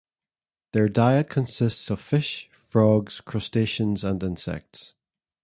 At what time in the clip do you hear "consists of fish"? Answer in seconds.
1.29-2.49